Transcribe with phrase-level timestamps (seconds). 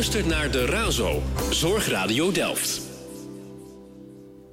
[0.00, 2.80] luistert naar de RAZO, Zorgradio Delft.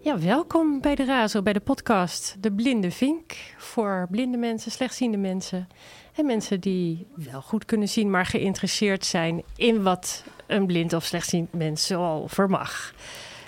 [0.01, 3.33] Ja, welkom bij de RAZO, bij de podcast De Blinde Vink.
[3.57, 5.68] Voor blinde mensen, slechtziende mensen
[6.15, 11.04] en mensen die wel goed kunnen zien, maar geïnteresseerd zijn in wat een blind of
[11.04, 12.94] slechtziend mens zoal vermag.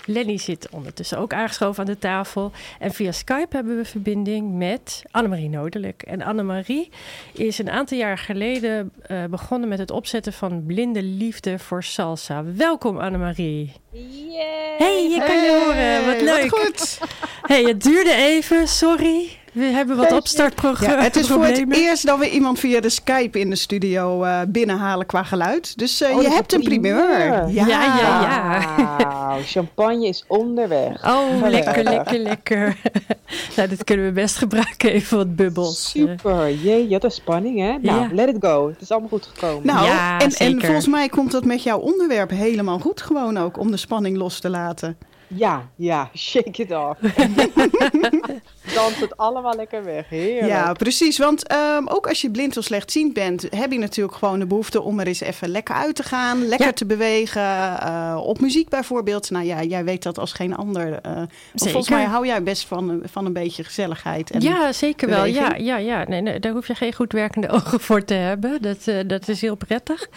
[0.06, 2.52] Lenny zit ondertussen ook aangeschoven aan de tafel.
[2.78, 6.02] En via Skype hebben we verbinding met Annemarie Nodelijk.
[6.02, 6.90] En Annemarie
[7.32, 12.44] is een aantal jaar geleden uh, begonnen met het opzetten van Blinde Liefde voor Salsa.
[12.44, 13.72] Welkom Annemarie.
[13.92, 14.74] Yay.
[14.78, 16.06] Hey, je kan je horen.
[16.06, 16.50] Wat leuk.
[16.50, 17.00] Wat goed.
[17.42, 19.39] Hey, het duurde even, sorry.
[19.52, 20.96] We hebben wat opstartprogramma.
[20.96, 24.24] Ja, het is voor het eerst dat we iemand via de Skype in de studio
[24.24, 25.78] uh, binnenhalen qua geluid.
[25.78, 27.48] Dus uh, oh, je hebt een primeur.
[27.48, 28.20] Ja, ja, ja.
[28.20, 28.96] ja.
[28.96, 31.06] Wow, champagne is onderweg.
[31.06, 32.76] Oh, lekker, lekker, lekker.
[33.56, 35.90] nou, dit kunnen we best gebruiken, even wat bubbels.
[35.90, 37.78] Super, jee, je had een spanning, hè?
[37.78, 38.08] Nou, ja.
[38.12, 38.68] let it go.
[38.68, 39.66] Het is allemaal goed gekomen.
[39.66, 43.58] Nou, ja, en, en volgens mij komt dat met jouw onderwerp helemaal goed gewoon ook,
[43.58, 44.96] om de spanning los te laten.
[45.34, 46.98] Ja, ja, shake it off.
[48.74, 50.08] Dans het allemaal lekker weg.
[50.08, 50.46] Heerlijk.
[50.46, 51.18] Ja, precies.
[51.18, 54.82] Want um, ook als je blind of slechtziend bent, heb je natuurlijk gewoon de behoefte
[54.82, 56.72] om er eens even lekker uit te gaan, lekker ja.
[56.72, 57.42] te bewegen.
[57.42, 59.30] Uh, op muziek bijvoorbeeld.
[59.30, 61.00] Nou ja, jij weet dat als geen ander.
[61.06, 61.22] Uh,
[61.54, 64.30] volgens mij hou jij best van, van een beetje gezelligheid.
[64.30, 65.38] En ja, zeker beweging.
[65.38, 65.50] wel.
[65.50, 66.08] Ja, ja, ja.
[66.08, 68.62] Nee, nee, daar hoef je geen goed werkende ogen voor te hebben.
[68.62, 70.08] Dat, uh, dat is heel prettig.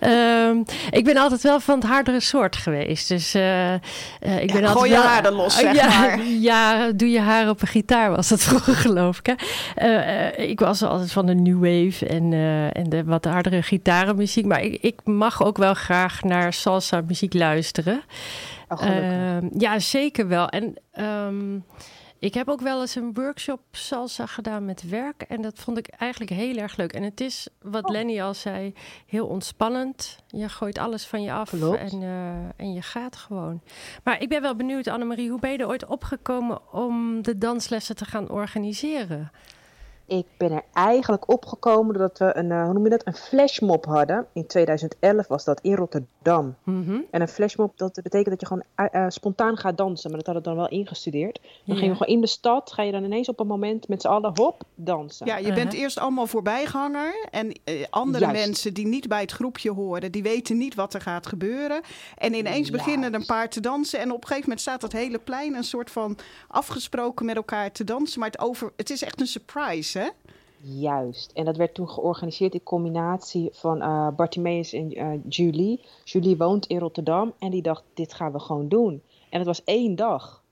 [0.00, 3.08] um, ik ben altijd wel van het hardere soort geweest.
[3.08, 3.80] Dus ik ben
[4.20, 6.24] ja, altijd gooi je wel, haren los, zeg ja, maar.
[6.24, 9.26] Ja, doe je haar op een gitaar was dat vroeger, geloof ik.
[9.26, 9.36] Hè?
[10.38, 14.46] Uh, ik was altijd van de new wave en, uh, en de wat hardere gitarenmuziek.
[14.46, 18.02] Maar ik, ik, mag ook wel graag naar salsa muziek luisteren.
[18.68, 20.48] Oh, uh, ja, zeker wel.
[20.48, 20.76] En
[21.26, 21.64] um,
[22.20, 25.22] ik heb ook wel eens een workshop salsa gedaan met werk.
[25.22, 26.92] En dat vond ik eigenlijk heel erg leuk.
[26.92, 27.90] En het is, wat oh.
[27.90, 28.74] Lenny al zei,
[29.06, 30.18] heel ontspannend.
[30.26, 33.62] Je gooit alles van je af en, uh, en je gaat gewoon.
[34.04, 37.96] Maar ik ben wel benieuwd, Annemarie, hoe ben je er ooit opgekomen om de danslessen
[37.96, 39.30] te gaan organiseren?
[40.10, 43.84] Ik ben er eigenlijk opgekomen doordat we een, uh, hoe noem je dat, een flashmob
[43.84, 44.26] hadden.
[44.32, 46.56] In 2011 was dat in Rotterdam.
[46.64, 47.04] Mm -hmm.
[47.10, 50.10] En een flashmob, dat betekent dat je gewoon uh, spontaan gaat dansen.
[50.10, 51.40] Maar dat hadden we dan wel ingestudeerd.
[51.42, 51.74] Dan ja.
[51.74, 54.08] gingen we gewoon in de stad, ga je dan ineens op een moment met z'n
[54.08, 55.26] allen hop dansen.
[55.26, 55.56] Ja, je uh -huh.
[55.56, 57.28] bent eerst allemaal voorbijganger.
[57.30, 58.44] En uh, andere Juist.
[58.44, 61.80] mensen die niet bij het groepje horen, die weten niet wat er gaat gebeuren.
[62.16, 62.84] En ineens Juist.
[62.84, 63.98] beginnen een paar te dansen.
[63.98, 67.72] En op een gegeven moment staat dat hele plein een soort van afgesproken met elkaar
[67.72, 68.20] te dansen.
[68.20, 69.99] Maar het, over, het is echt een surprise, hè?
[70.62, 71.32] Juist.
[71.32, 75.80] En dat werd toen georganiseerd in combinatie van uh, Bartimeus en uh, Julie.
[76.04, 79.02] Julie woont in Rotterdam en die dacht, dit gaan we gewoon doen.
[79.30, 80.42] En het was één dag.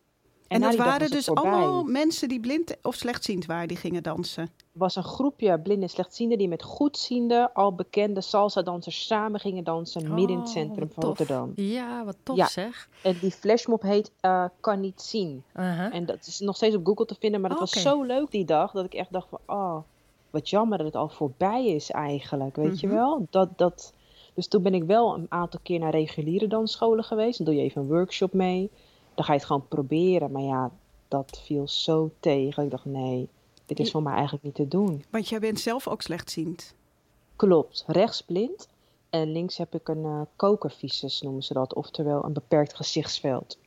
[0.48, 4.42] En, dat waren dus allemaal mensen die blind of slechtziend waren, die gingen dansen?
[4.42, 9.64] Het was een groepje blinde en slechtzienden die met goedziende, al bekende salsa-dansers samen gingen
[9.64, 11.18] dansen oh, midden in het centrum van tof.
[11.18, 11.52] Rotterdam.
[11.54, 12.46] Ja, wat tof ja.
[12.46, 12.88] zeg.
[13.02, 15.42] En die flashmob heet uh, Kan Niet Zien.
[15.56, 15.94] Uh -huh.
[15.94, 18.30] En dat is nog steeds op Google te vinden, maar dat oh, was zo leuk
[18.30, 19.76] die dag, dat ik echt dacht van, oh,
[20.30, 22.74] wat jammer dat het al voorbij is eigenlijk, weet Mhm.
[22.74, 22.90] mm -hmm.
[22.90, 23.26] je wel?
[23.30, 23.92] Dat, dat,
[24.34, 27.36] dus toen ben ik wel een aantal keer naar reguliere dansscholen geweest.
[27.36, 28.70] Dan doe je even een workshop mee.
[29.18, 30.32] Dan ga je het gewoon proberen.
[30.32, 30.70] Maar ja,
[31.08, 32.64] dat viel zo tegen.
[32.64, 33.28] Ik dacht, nee,
[33.66, 35.04] dit is voor mij eigenlijk niet te doen.
[35.10, 36.74] Want jij bent zelf ook slechtziend.
[37.36, 38.68] Klopt, rechtsblind.
[39.10, 41.74] En links heb ik een uh, kokervisus, noemen ze dat.
[41.74, 43.58] Oftewel een beperkt gezichtsveld.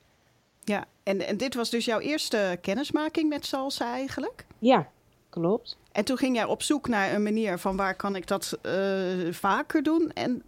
[0.63, 4.45] Ja, en, en dit was dus jouw eerste kennismaking met salsa eigenlijk?
[4.59, 4.90] Ja,
[5.29, 5.78] klopt.
[5.91, 9.34] En toen ging jij op zoek naar een manier van waar kan ik dat uh,
[9.34, 10.11] vaker doen?
[10.11, 10.44] En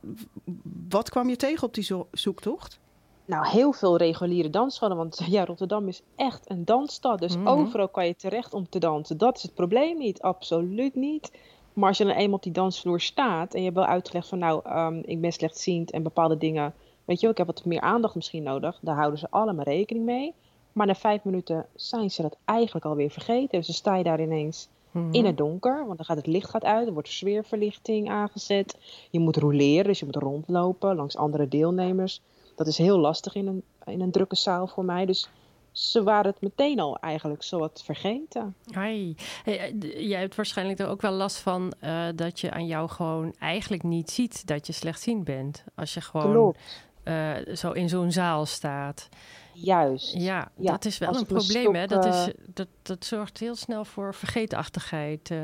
[0.90, 2.82] wat kwam je tegen op die zo zoektocht?
[3.26, 4.98] Nou, heel veel reguliere dansscholen.
[4.98, 7.20] Want ja, Rotterdam is echt een dansstad.
[7.20, 7.42] Dus Mhm.
[7.42, 7.60] mm -hmm.
[7.62, 9.18] overal kan je terecht om te dansen.
[9.18, 10.22] Dat is het probleem niet.
[10.22, 11.32] Absoluut niet.
[11.74, 14.40] Maar als je dan eenmaal op die dansvloer staat en je hebt wel uitgelegd van
[14.40, 16.74] nou, um, ik ben slechtziend en bepaalde dingen,
[17.06, 20.06] weet je wel, ik heb wat meer aandacht misschien nodig, daar houden ze allemaal rekening
[20.06, 20.34] mee.
[20.72, 23.58] Maar na vijf minuten zijn ze dat eigenlijk alweer vergeten.
[23.58, 25.14] Dus dan sta je daar ineens mm -hmm.
[25.14, 28.78] in het donker, want dan gaat het licht gaat uit, er wordt sfeerverlichting aangezet.
[29.10, 32.22] Je moet roleren, dus je moet rondlopen langs andere deelnemers.
[32.56, 35.06] Dat is heel lastig in een, in een drukke zaal voor mij.
[35.06, 35.30] Dus
[35.72, 38.56] ze waren het meteen al eigenlijk zo wat vergeten.
[38.72, 39.16] Hey.
[39.44, 43.34] Hey, jij hebt waarschijnlijk er ook wel last van uh, dat je aan jou gewoon
[43.40, 45.64] eigenlijk niet ziet dat je slechtziend bent.
[45.76, 46.56] Als je gewoon
[47.04, 49.10] uh, zo in zo'n zaal staat.
[49.54, 50.14] Juist.
[50.14, 51.62] Ja, ja, dat is wel een probleem.
[51.62, 51.88] Stok, hè?
[51.88, 55.30] Dat, is, dat, dat zorgt heel snel voor vergeetachtigheid.
[55.30, 55.40] Uh,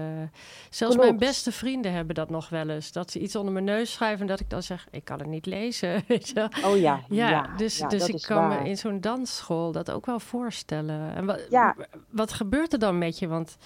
[0.69, 1.09] zelfs Klopt.
[1.09, 2.91] mijn beste vrienden hebben dat nog wel eens.
[2.91, 5.27] Dat ze iets onder mijn neus schrijven en dat ik dan zeg, ik kan het
[5.27, 6.03] niet lezen.
[6.07, 6.49] Weet je?
[6.65, 7.03] Oh ja.
[7.09, 8.61] Ja, ja dus, ja, dus ik kan waar.
[8.61, 11.15] me in zo'n dansschool dat ook wel voorstellen.
[11.15, 11.75] En wat, ja.
[12.09, 13.27] wat gebeurt er dan met je?
[13.27, 13.57] Want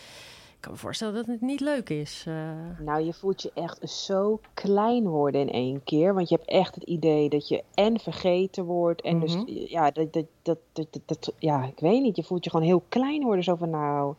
[0.63, 2.25] kan me voorstellen dat het niet leuk is.
[2.27, 2.51] Uh...
[2.79, 6.13] Nou, je voelt je echt zo klein worden in één keer.
[6.13, 9.01] Want je hebt echt het idee dat je en vergeten wordt.
[9.01, 9.45] En dus, Mhm.
[9.47, 10.25] ja, dat, dat,
[10.73, 12.15] dat, dat, ja, ik weet niet.
[12.15, 13.43] Je voelt je gewoon heel klein worden.
[13.43, 14.13] Zo van, nou,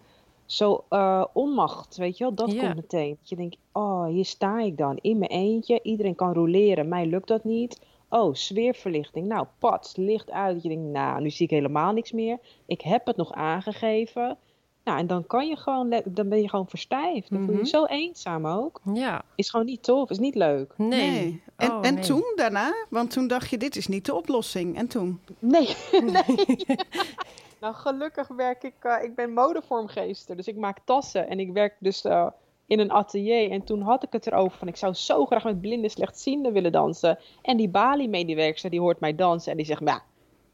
[0.46, 2.34] zo eh, onmacht, weet je wel.
[2.34, 2.60] Dat Ja.
[2.62, 3.16] komt meteen.
[3.20, 5.80] Dat je denkt, oh, hier sta ik dan in mijn eentje.
[5.82, 7.80] Iedereen kan roleren, mij lukt dat niet.
[8.08, 9.26] Oh, sfeerverlichting.
[9.26, 10.54] Nou, pats, licht uit.
[10.54, 12.38] Dat je denkt, nou, nu zie ik helemaal niks meer.
[12.66, 14.36] Ik heb het nog aangegeven.
[14.84, 17.30] Nou, en dan kan je gewoon, dan ben je gewoon verstijfd.
[17.30, 17.68] Dan voel je je Mhm.
[17.68, 18.80] zo eenzaam ook.
[18.94, 20.72] Ja, Is gewoon niet tof, is niet leuk.
[20.76, 21.42] nee.
[21.56, 22.04] En, Oh, en nee.
[22.04, 22.72] toen daarna?
[22.90, 24.76] Want toen dacht je, dit is niet de oplossing.
[24.76, 25.20] En toen?
[25.38, 25.68] Nee,
[26.26, 26.56] nee.
[27.60, 31.74] nou, gelukkig werk ik, eh, ik ben modevormgeester, dus ik maak tassen en ik werk
[31.78, 32.26] dus eh,
[32.66, 33.50] in een atelier.
[33.50, 36.72] En toen had ik het erover van, ik zou zo graag met blinde slechtzienden willen
[36.72, 37.18] dansen.
[37.42, 40.00] En die Bali-medewerkster, die hoort mij dansen en die zegt, nou,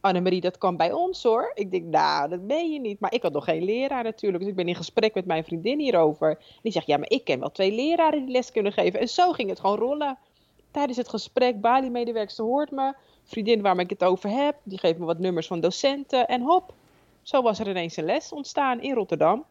[0.01, 1.51] Annemarie, dat kan bij ons hoor.
[1.55, 3.01] Ik denk, nou, dat ben je niet.
[3.01, 5.79] Maar ik had nog geen leraar natuurlijk, dus ik ben in gesprek met mijn vriendin
[5.79, 6.39] hierover.
[6.63, 9.01] Die zegt, ja, maar ik ken wel twee leraren die les kunnen geven.
[9.01, 10.19] En zo ging het gewoon rollen.
[10.71, 12.95] Tijdens het gesprek, Bali-medewerkster hoort me.
[13.25, 16.29] Vriendin waar ik het over heb, die geeft me wat nummers van docenten.
[16.29, 16.75] En hop,
[17.23, 19.45] zo was er ineens een les ontstaan in Rotterdam.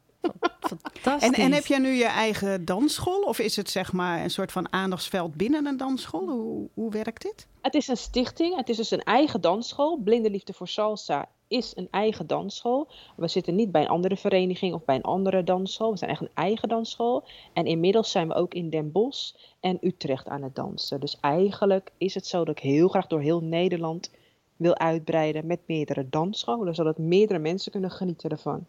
[0.60, 1.38] Fantastisch.
[1.38, 3.22] En, en heb jij nu je eigen dansschool?
[3.22, 6.28] Of is het zeg maar een soort van aandachtsveld binnen een dansschool?
[6.28, 7.48] Hoe, hoe werkt dit?
[7.62, 9.98] Het is een stichting, het is dus een eigen dansschool.
[9.98, 12.88] Blinde Liefde voor Salsa is een eigen dansschool.
[13.16, 15.92] We zitten niet bij een andere vereniging of bij een andere dansschool.
[15.92, 17.24] We zijn echt een eigen dansschool.
[17.54, 21.00] En inmiddels zijn we ook in Den Bosch en Utrecht aan het dansen.
[21.00, 24.12] Dus eigenlijk is het zo dat ik heel graag door heel Nederland
[24.56, 26.76] wil uitbreiden met meerdere dansscholen.
[26.76, 28.66] Zodat meerdere mensen kunnen genieten ervan.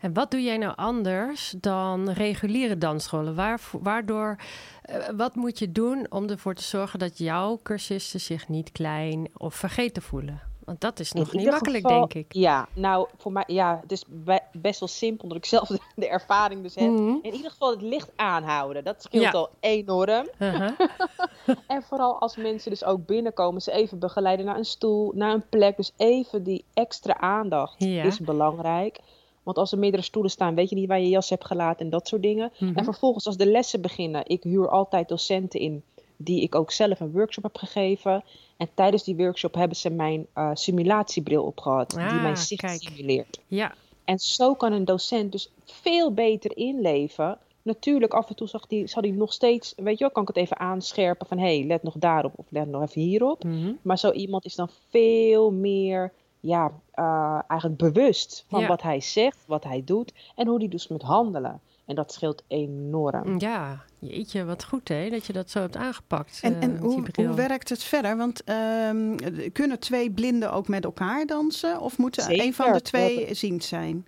[0.00, 3.34] En wat doe jij nou anders dan reguliere dansscholen?
[3.34, 4.36] Waar, waardoor,
[4.82, 9.28] eh, wat moet je doen om ervoor te zorgen dat jouw cursisten zich niet klein
[9.36, 10.40] of vergeten voelen?
[10.64, 12.32] Want dat is nog niet makkelijk, geval- denk ik.
[12.32, 15.78] Ja, nou, voor mij, ja, het is be- best wel simpel, omdat ik zelf de,
[15.96, 16.88] de ervaring dus heb.
[16.90, 17.14] Mhm.
[17.22, 19.30] In ieder geval het licht aanhouden, dat scheelt Ja.
[19.30, 20.28] al enorm.
[20.38, 20.70] Uh-huh.
[21.66, 25.48] En vooral als mensen dus ook binnenkomen, ze even begeleiden naar een stoel, naar een
[25.48, 25.76] plek.
[25.76, 28.02] Dus even die extra aandacht Ja.
[28.02, 28.98] is belangrijk.
[29.42, 31.90] Want als er meerdere stoelen staan, weet je niet waar je jas hebt gelaten en
[31.90, 32.52] dat soort dingen.
[32.58, 32.76] Mhm.
[32.78, 35.82] En vervolgens als de lessen beginnen, ik huur altijd docenten in
[36.16, 38.24] die ik ook zelf een workshop heb gegeven.
[38.56, 42.80] En tijdens die workshop hebben ze mijn eh, simulatiebril opgehad, die Ah, mijn zicht kijk.
[42.82, 43.40] simuleert.
[43.46, 43.74] Ja,
[44.04, 47.38] En zo kan een docent dus veel beter inleven.
[47.62, 50.28] Natuurlijk, af en toe zag die, zal hij nog steeds, weet je wel, kan ik
[50.28, 53.44] het even aanscherpen van hé, hey, let nog daarop of let nog even hierop.
[53.44, 53.72] Mhm.
[53.82, 56.12] Maar zo iemand is dan veel meer,
[56.42, 58.66] ja, eh, eigenlijk bewust van Ja.
[58.68, 61.60] wat hij zegt, wat hij doet en hoe hij dus moet handelen.
[61.86, 63.38] En dat scheelt enorm.
[63.38, 63.84] ja.
[63.98, 66.38] Jeetje, wat goed hè, dat je dat zo hebt aangepakt.
[66.42, 68.16] En, eh, en die hoe, hoe werkt het verder?
[68.16, 69.16] Want ehm,
[69.52, 71.80] kunnen twee blinden ook met elkaar dansen?
[71.80, 72.44] Of moet er Zeker.
[72.44, 74.06] een van de We twee hebben- ziend zijn?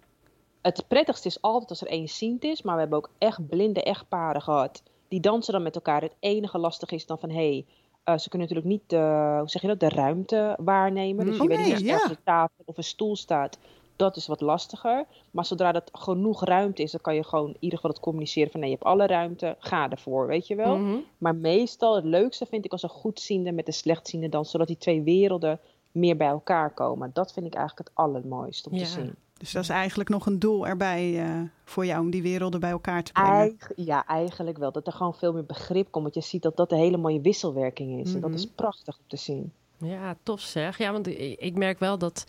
[0.63, 3.83] Het prettigste is altijd als er één ziend is, maar we hebben ook echt blinde
[3.83, 4.83] echtparen gehad.
[5.09, 6.03] Die dansen dan met elkaar.
[6.03, 7.67] Het enige lastig is dan van, hé, hey,
[8.05, 11.27] eh, ze kunnen natuurlijk niet, de, hoe zeg je dat, de ruimte waarnemen.
[11.27, 12.11] Dus je Oh, weet nee, niet er ja.
[12.11, 13.59] een tafel of een stoel staat.
[13.97, 15.05] Dat is wat lastiger.
[15.31, 18.51] Maar zodra dat genoeg ruimte is, dan kan je gewoon in ieder geval het communiceren
[18.51, 20.77] van, nee, je hebt alle ruimte, ga ervoor, weet je wel.
[20.77, 20.97] Mhm.
[21.19, 24.79] Maar meestal, het leukste vind ik als een goedziende met een slechtziende dans, zodat die
[24.79, 25.59] twee werelden
[25.93, 27.11] meer bij elkaar komen.
[27.13, 28.85] Dat vind ik eigenlijk het allermooiste om Ja.
[28.85, 29.15] te zien.
[29.45, 32.71] Dus dat is eigenlijk nog een doel erbij eh, voor jou om die werelden bij
[32.71, 33.33] elkaar te brengen.
[33.33, 34.73] Eigen- ja, eigenlijk wel.
[34.73, 36.05] Dat er gewoon veel meer begrip komt.
[36.05, 38.15] Want je ziet dat dat een hele mooie wisselwerking is.
[38.15, 38.39] En dat Mhm.
[38.39, 39.53] is prachtig om te zien.
[39.79, 40.79] Ja, tof zeg.
[40.79, 42.25] Ja, want ik, ik merk wel dat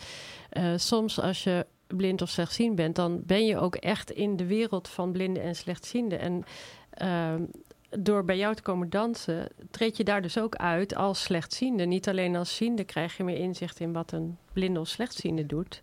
[0.50, 4.46] eh, soms als je blind of slechtziend bent, dan ben je ook echt in de
[4.46, 6.20] wereld van blinden en slechtzienden.
[6.20, 6.44] En
[6.90, 7.42] ehm,
[8.00, 11.86] door bij jou te komen dansen, treed je daar dus ook uit als slechtziende.
[11.86, 15.82] Niet alleen als ziende krijg je meer inzicht in wat een blinde of slechtziende doet.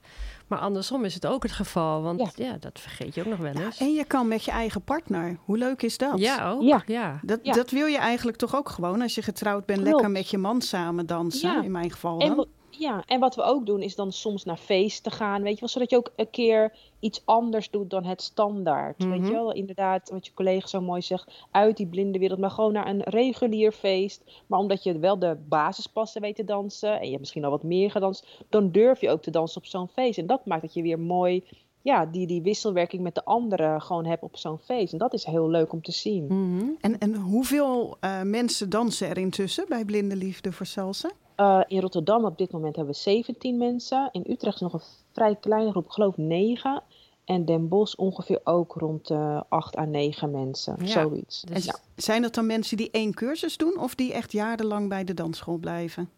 [0.52, 3.52] Maar andersom is het ook het geval, want ja, dat vergeet je ook nog wel
[3.52, 3.78] eens.
[3.78, 5.38] En je kan met je eigen partner.
[5.44, 6.18] Hoe leuk is dat?
[6.18, 6.62] Ja, ook.
[6.62, 6.82] Ja.
[6.86, 7.20] Ja.
[7.22, 7.52] Dat, Ja.
[7.52, 9.92] dat wil je eigenlijk toch ook gewoon als je getrouwd bent, Klopt.
[9.94, 11.52] lekker met je man samen dansen.
[11.52, 11.62] Ja.
[11.62, 12.46] In mijn geval dan.
[12.78, 15.42] Ja, en wat we ook doen is dan soms naar feesten gaan.
[15.42, 19.04] Weet je wel, zodat je ook een keer iets anders doet dan het standaard.
[19.04, 19.26] Weet Mhm.
[19.26, 22.38] je wel, inderdaad, wat je collega zo mooi zegt, uit die blinde wereld.
[22.38, 24.22] Maar gewoon naar een regulier feest.
[24.46, 26.92] Maar omdat je wel de basispassen weet te dansen.
[26.92, 28.26] En je hebt misschien al wat meer gedanst.
[28.48, 30.18] Dan durf je ook te dansen op zo'n feest.
[30.18, 31.44] En dat maakt dat je weer mooi
[31.84, 34.92] ja, die, die wisselwerking met de anderen gewoon hebt op zo'n feest.
[34.92, 36.24] En dat is heel leuk om te zien.
[36.26, 36.64] Mhm.
[36.80, 41.10] En, en hoeveel eh, mensen dansen er intussen bij Blinde Liefde voor Salsa?
[41.36, 44.08] Uh, in Rotterdam op dit moment hebben we 17 mensen.
[44.12, 44.80] In Utrecht is nog een
[45.12, 46.82] vrij kleine groep, ik geloof 9.
[47.24, 51.40] En Den Bosch ongeveer ook rond uh, 8 à 9 mensen, Ja, zoiets.
[51.42, 51.78] dus- ja.
[51.96, 55.56] Zijn dat dan mensen die één cursus doen of die echt jarenlang bij de dansschool
[55.56, 56.10] blijven?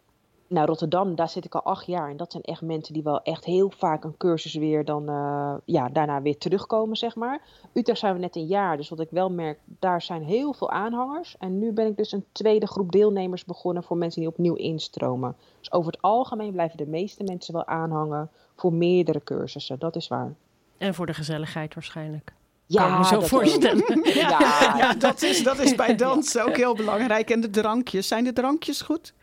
[0.47, 2.09] Nou, Rotterdam, daar zit ik al acht jaar.
[2.09, 5.53] En dat zijn echt mensen die wel echt heel vaak een cursus weer dan, uh,
[5.65, 7.41] ja, daarna weer terugkomen, zeg maar.
[7.73, 10.69] Utrecht zijn we net een jaar, dus wat ik wel merk, daar zijn heel veel
[10.69, 11.35] aanhangers.
[11.39, 15.35] En nu ben ik dus een tweede groep deelnemers begonnen voor mensen die opnieuw instromen.
[15.59, 20.07] Dus over het algemeen blijven de meeste mensen wel aanhangen voor meerdere cursussen, dat is
[20.07, 20.33] waar.
[20.77, 22.33] En voor de gezelligheid waarschijnlijk.
[22.65, 24.03] Ja, kan me zo voorstellen.
[24.13, 27.29] ja, dat, is, dat is bij dansen ook heel belangrijk.
[27.29, 29.13] En de drankjes, zijn de drankjes goed?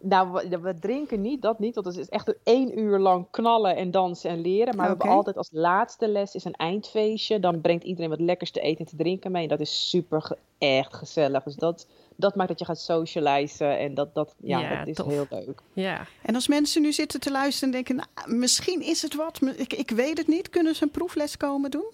[0.00, 1.74] Nou, we, we, drinken niet, dat niet.
[1.74, 4.76] Want het is echt één uur lang knallen en dansen en leren.
[4.76, 7.40] Maar we hebben altijd als laatste les is een eindfeestje.
[7.40, 9.42] Dan brengt iedereen wat lekkers te eten en te drinken mee.
[9.42, 11.42] En dat is super, echt gezellig.
[11.42, 13.78] Dus dat, dat maakt dat je gaat socializen.
[13.78, 15.60] En dat, dat, ja, dat is heel leuk.
[15.72, 16.06] Ja.
[16.22, 17.96] En als mensen nu zitten te luisteren en denken...
[17.96, 20.48] Nou, misschien is het wat, ik, ik weet het niet.
[20.48, 21.92] Kunnen ze een proefles komen doen?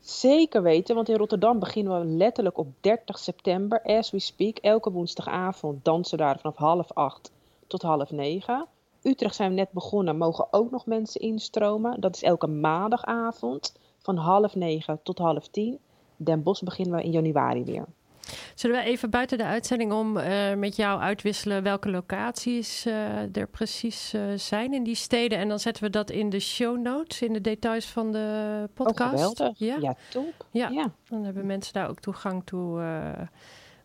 [0.00, 4.58] Zeker weten, want in Rotterdam beginnen we letterlijk op 30 september, as we speak.
[4.58, 7.32] Elke woensdagavond dansen daar vanaf half acht
[7.78, 8.66] tot half negen.
[9.02, 12.00] Utrecht zijn we net begonnen, mogen ook nog mensen instromen.
[12.00, 15.78] Dat is elke maandagavond van half negen tot half tien.
[16.16, 17.84] Den Bosch beginnen we in januari weer.
[18.54, 23.48] Zullen we even buiten de uitzending om uh, met jou uitwisselen welke locaties uh, er
[23.48, 25.38] precies uh, zijn in die steden?
[25.38, 29.40] En dan zetten we dat in de show notes, in de details van de podcast.
[29.40, 29.76] Oh, ja?
[29.80, 30.46] ja, top.
[30.50, 30.68] Ja.
[30.68, 30.92] ja.
[31.08, 32.82] dan hebben mensen daar ook toegang toe.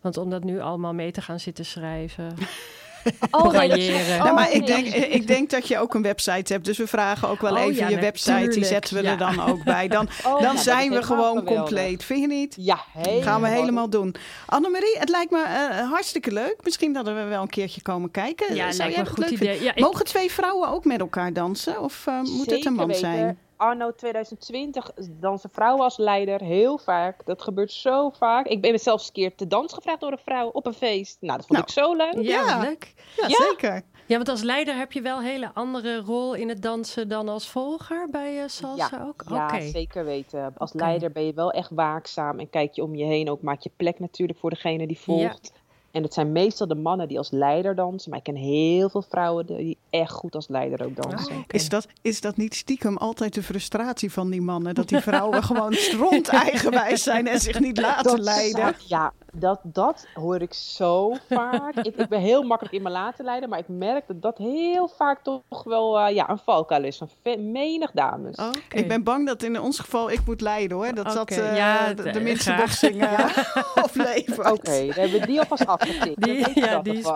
[0.01, 2.33] want om dat nu allemaal mee te gaan zitten schrijven.
[3.31, 6.65] Oh, nee, oh, maar ik denk, ik denk dat je ook een website hebt.
[6.65, 8.47] Dus we vragen ook wel oh, even ja, je website.
[8.49, 9.87] Die zetten we er dan ook bij.
[9.87, 12.03] Dan, oh, dan zijn we gewoon compleet.
[12.03, 12.55] Vind je niet?
[12.57, 13.21] Ja, helemaal.
[13.21, 14.15] Gaan we helemaal doen.
[14.45, 16.55] Annemarie, het lijkt me uh, hartstikke leuk.
[16.63, 18.55] Misschien dat we wel een keertje komen kijken.
[18.55, 19.63] Ja, lijkt me een goed idee.
[19.63, 21.81] Ja, Mogen twee vrouwen ook met elkaar dansen?
[21.81, 23.01] Of uh, moet het een man weten.
[23.01, 23.37] zijn?
[23.59, 27.25] Arno 2020 dansen vrouwen als leider heel vaak.
[27.25, 28.45] Dat gebeurt zo vaak.
[28.45, 31.17] Ik ben zelfs een keer te dans gevraagd door een vrouw op een feest.
[31.21, 32.27] Nou, dat vond nou, ik zo leuk.
[32.27, 32.59] Ja, ja.
[32.59, 32.93] leuk.
[33.15, 33.81] Ja, ja, zeker.
[34.05, 37.29] Ja, want als leider heb je wel een hele andere rol in het dansen dan
[37.29, 39.23] als volger bij uh, salsa ja, ook?
[39.29, 40.53] Ja, zeker weten.
[40.57, 43.41] Als leider ben je wel echt waakzaam en kijk je om je heen ook.
[43.41, 45.51] Maak je plek natuurlijk voor degene die volgt.
[45.91, 48.09] En het zijn meestal de mannen die als leider dansen.
[48.09, 51.35] Maar ik ken heel veel vrouwen die echt goed als leider ook dansen.
[51.35, 54.75] Oh, is, dat, is dat niet stiekem altijd de frustratie van die mannen?
[54.75, 58.75] Dat die vrouwen gewoon stront eigenwijs zijn en zich niet laten leiden?
[58.87, 61.75] Ja, dat, dat hoor ik zo vaak.
[61.75, 64.87] ik, ik, ben heel makkelijk in me laten leiden, maar ik merk dat dat heel
[64.87, 68.35] vaak toch wel uh, ja, een valkuil is van menig dames.
[68.35, 68.53] Okay.
[68.69, 70.93] Ik ben bang dat in ons geval ik moet leiden hoor.
[70.93, 73.37] Dat dat uh, ja, de, de minste boxing uh,
[73.83, 74.39] oplevert.
[74.39, 76.23] Oké, okay, dan hebben we die alvast afgetikt.
[76.23, 77.05] Die, ja, die is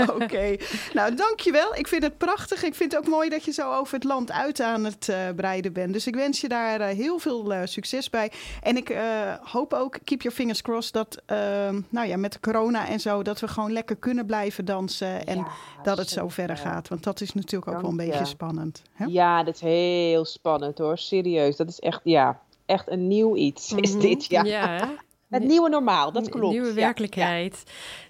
[0.00, 0.60] Oké, okay.
[0.92, 1.74] nou dankjewel.
[1.74, 2.62] Ik vind het prachtig.
[2.62, 5.16] Ik vind het ook mooi dat je zo over het land uit aan het uh,
[5.36, 5.92] breiden bent.
[5.92, 8.32] Dus ik wens je daar heel veel succes bij.
[8.62, 8.96] En ik
[9.42, 11.22] hoop ook, keep your fingers crossed, dat
[11.88, 15.26] nou ja, met de corona en zo, dat we gewoon lekker kunnen blijven dansen.
[15.26, 15.46] En
[15.82, 16.88] dat het zo verder gaat.
[16.88, 18.82] Want dat is natuurlijk ook wel een beetje spannend.
[18.92, 19.04] Hè?
[19.04, 20.98] Ja, dat is heel spannend hoor.
[20.98, 21.56] Serieus.
[21.56, 24.00] Dat is echt, ja, echt een nieuw iets is mhm.
[24.00, 24.26] dit.
[24.26, 24.44] Ja.
[24.44, 24.88] ja
[25.28, 26.52] Het nieuwe normaal, dat klopt.
[26.52, 27.62] Nieuwe werkelijkheid.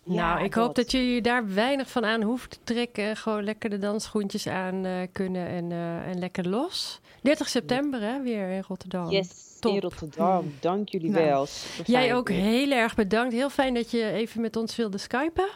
[0.04, 3.16] nou, ik hoop dat jullie daar weinig van aan hoeven te trekken.
[3.16, 7.00] Gewoon lekker de dansschoentjes aan uh, kunnen en, uh, en lekker los.
[7.22, 9.10] 30 september hè, weer in Rotterdam.
[9.10, 9.56] Yes.
[9.60, 9.74] Top.
[9.74, 10.54] in Rotterdam.
[10.60, 11.46] Dank jullie nou, wel.
[11.84, 13.34] Jij ook heel erg bedankt.
[13.34, 15.48] Heel fijn dat je even met ons wilde skypen.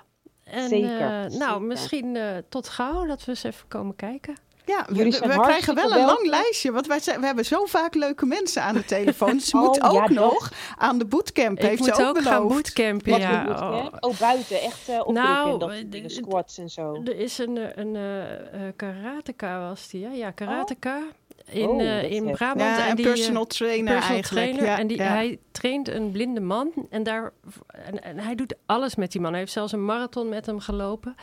[0.45, 1.25] En, zeker.
[1.31, 4.35] Uh, nou, misschien tot gauw dat we eens even komen kijken.
[4.65, 6.73] Ja, we, we krijgen wel een lang lijstje.
[6.73, 9.41] Want wij zijn, we hebben zo vaak leuke mensen aan de telefoon.
[9.51, 11.59] Ze oh, moet ook ja, nog aan de bootcamp.
[11.59, 13.19] Ik heeft moet ze ook, ook gaan bootcampen.
[13.19, 13.47] Ja.
[13.49, 13.87] Oh.
[14.01, 14.19] oh.
[14.19, 14.61] buiten.
[14.61, 17.01] Echt uh, nou, dat, dingen, squats en zo.
[17.05, 20.01] Er is een, een uh, karateka was die.
[20.01, 20.97] Ja, ja karateka.
[20.97, 21.05] Oh
[21.51, 22.61] in, oh, uh, in Brabant.
[22.61, 24.53] Ja, en een personal trainer personal eigenlijk.
[24.53, 26.73] Trainer, en die, hij traint een blinde man.
[26.91, 27.33] En, daar,
[27.67, 29.31] en, en, hij doet alles met die man.
[29.31, 31.15] Hij heeft zelfs een marathon met hem gelopen.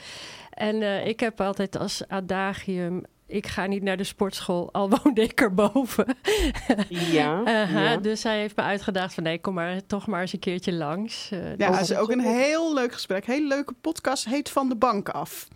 [0.50, 3.04] En uh, ik heb altijd als adagium...
[3.28, 6.18] Ik ga niet naar de sportschool, al woonde ik erboven.
[6.90, 7.98] Ja, uh, ja.
[7.98, 9.24] Dus hij heeft me uitgedaagd van...
[9.24, 11.30] nee, kom maar toch maar eens een keertje langs.
[11.58, 13.26] ja, dat is ook een heel leuk gesprek.
[13.26, 14.26] Heel leuke podcast.
[14.26, 15.48] Heet Van de Bank Af.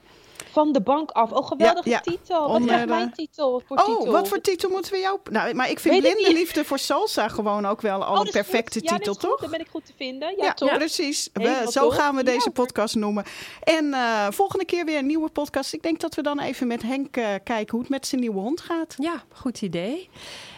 [0.52, 1.32] Van de bank af.
[1.32, 2.48] Oh, geweldige titel.
[2.48, 3.62] Wat is mijn titel?
[3.66, 5.20] Voor oh, wat voor titel moeten we jou...
[5.30, 8.80] Nou, maar ik vind Blinde Liefde voor Salsa gewoon ook wel al oh, een perfecte
[8.84, 9.42] ja, titel, toch?
[9.42, 10.34] Dan ben ik goed te vinden.
[10.38, 11.30] Ja, ja precies.
[11.34, 13.24] We, zo gaan we deze podcast noemen.
[13.64, 15.74] En uh, volgende keer weer een nieuwe podcast.
[15.74, 18.40] Ik denk dat we dan even met Henk uh, kijken hoe het met zijn nieuwe
[18.40, 18.96] hond gaat.
[18.98, 20.10] Ja, goed idee.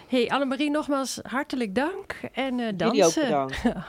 [0.07, 2.19] Hey Annemarie, nogmaals hartelijk dank.
[2.33, 3.21] En uh, dansen.
[3.21, 3.37] Jullie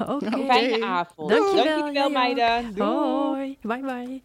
[0.07, 0.37] ook bedankt.
[0.45, 0.47] okay.
[0.47, 1.29] Fijne avond.
[1.29, 2.75] Dankjewel, Dankjewel meiden.
[2.75, 2.89] Doei.
[2.89, 3.59] Hoi.
[3.61, 4.23] Bye bye.